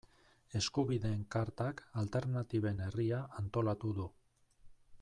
[0.59, 4.07] Eskubideen Kartak Alternatiben Herria antolatu du.